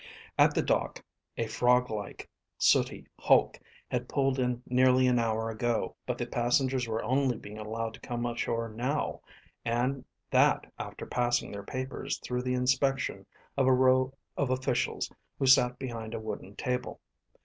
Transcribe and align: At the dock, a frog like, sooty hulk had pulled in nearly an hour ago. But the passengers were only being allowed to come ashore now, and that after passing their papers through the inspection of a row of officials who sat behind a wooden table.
At 0.35 0.55
the 0.55 0.63
dock, 0.63 1.03
a 1.37 1.45
frog 1.45 1.91
like, 1.91 2.27
sooty 2.57 3.05
hulk 3.19 3.59
had 3.91 4.09
pulled 4.09 4.39
in 4.39 4.63
nearly 4.65 5.05
an 5.05 5.19
hour 5.19 5.51
ago. 5.51 5.95
But 6.07 6.17
the 6.17 6.25
passengers 6.25 6.87
were 6.87 7.03
only 7.03 7.37
being 7.37 7.59
allowed 7.59 7.93
to 7.93 7.99
come 7.99 8.25
ashore 8.25 8.67
now, 8.67 9.21
and 9.63 10.03
that 10.31 10.65
after 10.79 11.05
passing 11.05 11.51
their 11.51 11.61
papers 11.61 12.17
through 12.17 12.41
the 12.41 12.55
inspection 12.55 13.27
of 13.55 13.67
a 13.67 13.73
row 13.73 14.11
of 14.35 14.49
officials 14.49 15.07
who 15.37 15.45
sat 15.45 15.77
behind 15.77 16.15
a 16.15 16.19
wooden 16.19 16.55
table. 16.55 16.99